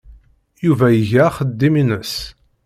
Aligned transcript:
Yuba 0.65 0.87
iga 1.01 1.23
axeddim-nnes. 1.29 2.13